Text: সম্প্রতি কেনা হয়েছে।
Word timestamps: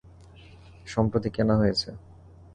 সম্প্রতি 0.87 1.29
কেনা 1.29 1.55
হয়েছে। 1.57 1.89